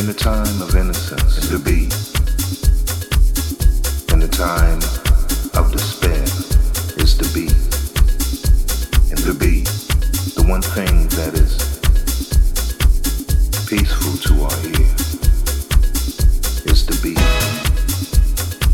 in 0.00 0.06
the 0.06 0.14
time 0.14 0.62
of 0.62 0.74
innocence. 0.74 1.46
To 1.50 1.58
be, 1.58 1.84
in 4.14 4.18
the 4.18 4.28
time 4.32 4.80
of 5.60 5.70
despair 5.70 6.22
is 6.96 7.14
to 7.18 7.28
be, 7.34 7.48
and 9.10 9.18
to 9.28 9.34
be 9.34 9.60
the 10.40 10.44
one 10.48 10.62
thing 10.62 11.06
that 11.20 11.34
is 11.34 11.52
peaceful 13.68 14.16
to 14.24 14.44
our 14.44 14.60
ear 14.72 14.88
is 16.64 16.86
to 16.86 16.96
be, 17.02 17.14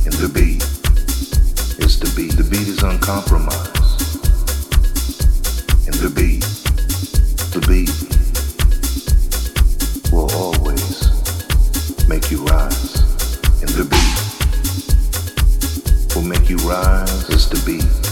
and 0.07 0.15
to 0.23 0.29
be 0.29 0.63
is 1.85 1.99
to 1.99 2.07
be. 2.15 2.29
The 2.29 2.47
beat 2.49 2.69
is 2.69 2.85
uncompromised, 2.85 3.99
and 5.87 5.95
to 5.97 6.09
be, 6.09 6.39
the 7.51 7.65
beat 7.67 8.06
you 12.31 12.45
rise, 12.45 12.95
and 13.61 13.69
the 13.71 13.85
beat 13.85 14.17
will 16.15 16.23
make 16.23 16.49
you 16.49 16.57
rise 16.59 17.31
as 17.31 17.49
the 17.49 17.63
beat. 17.65 18.06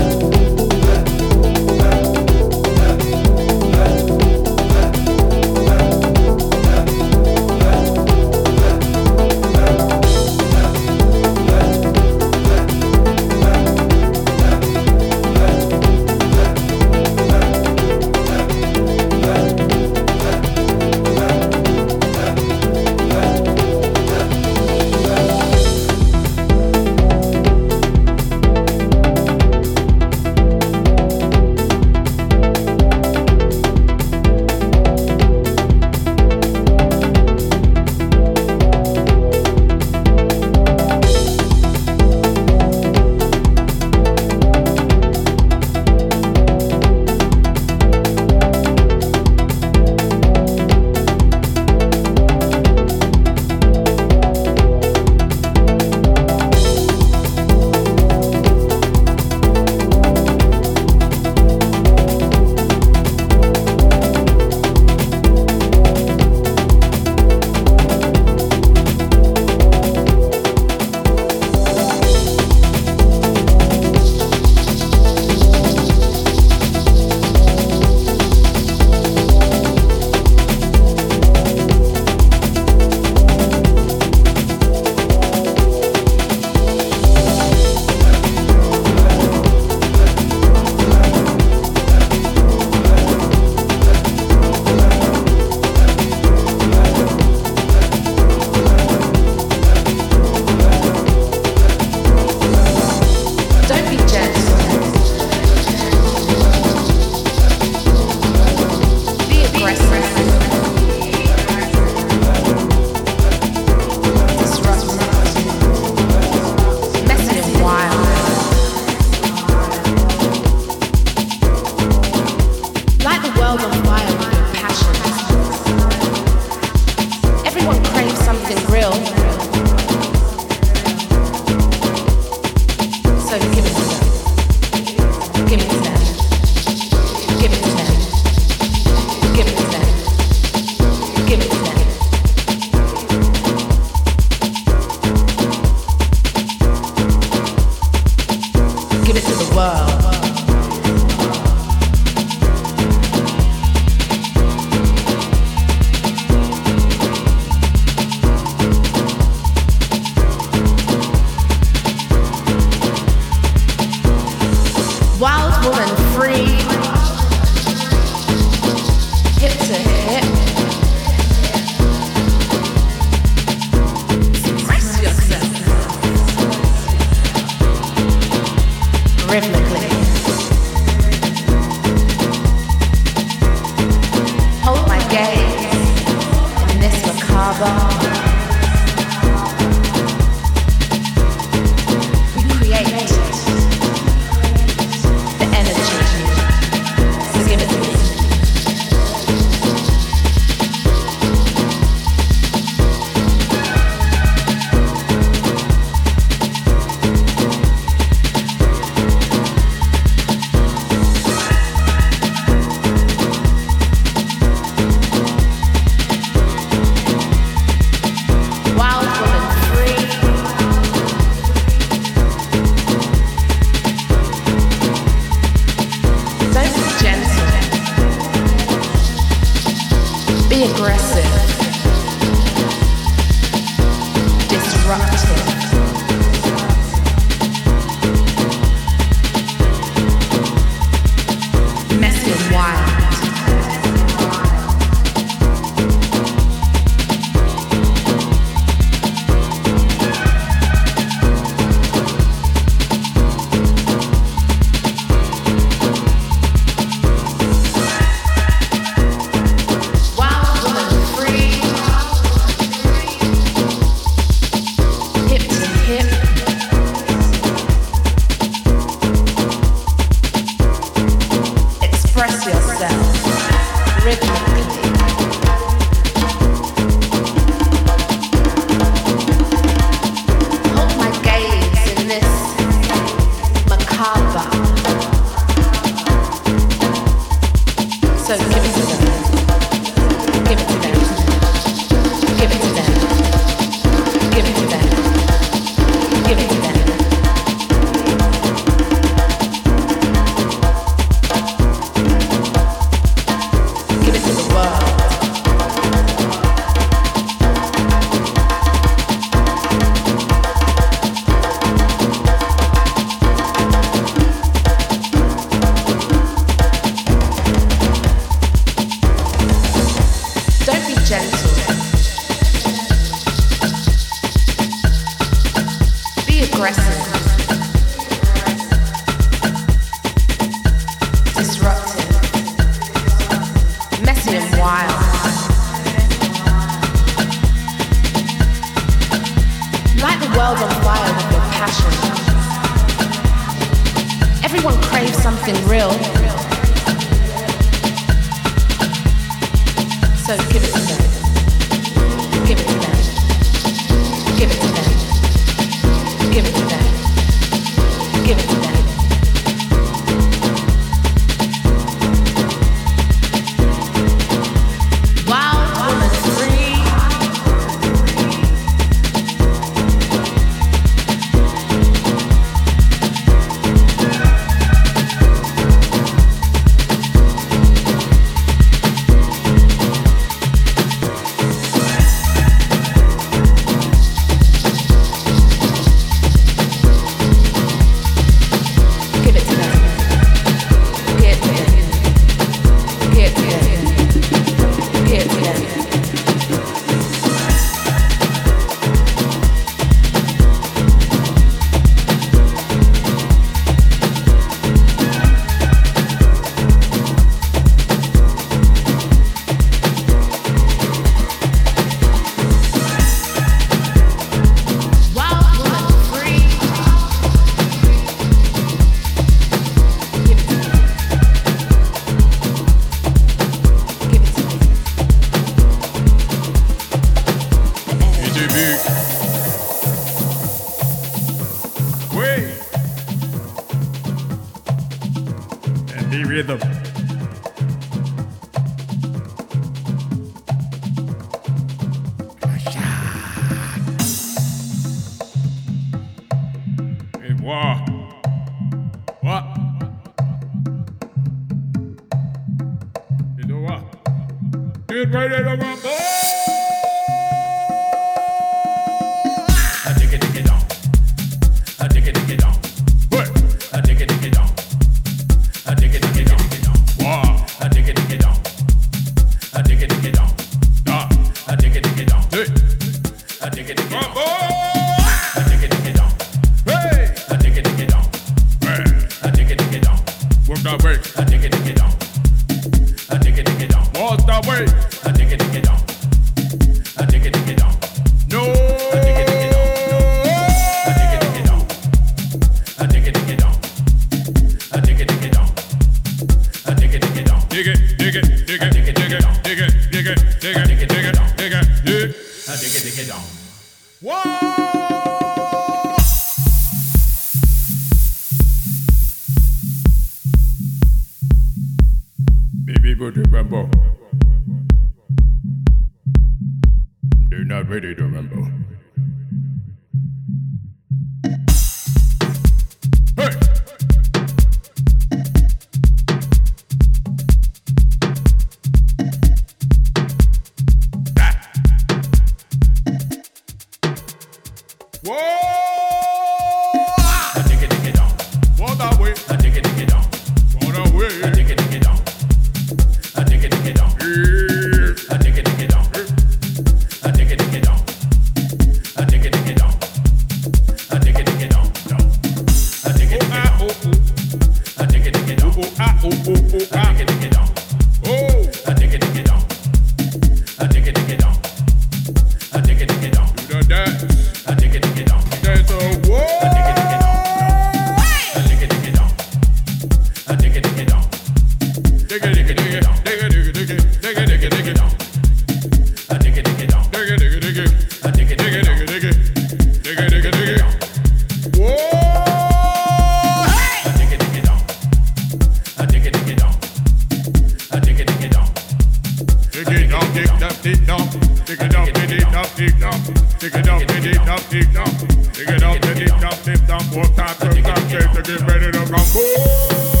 Dig 590.63 590.77
dig 590.77 590.87
down. 590.87 591.07
Dig 591.45 591.61
it 591.61 591.71
down, 591.71 591.85
dig 591.93 592.11
it 592.11 592.31
down, 592.31 592.45
dig 592.55 592.79
down. 592.79 593.01
Dig 593.39 593.55
it 593.55 593.65
down, 593.65 593.79
dig 593.87 594.05
it 594.05 594.25
down, 594.25 594.39
dig 594.49 594.61
it 594.61 594.73
down, 594.73 595.81
dig 595.81 596.01
it 596.01 596.21
down, 596.21 596.37
dig 596.45 596.67
down. 596.67 596.83
Four 596.93 597.05
times, 597.15 597.37
third 597.37 597.63
time, 597.63 597.89
say 597.89 597.99
to 598.13 598.21
get 598.21 598.41
ready 598.47 598.71
to 598.71 598.79
rumble. 598.91 600.00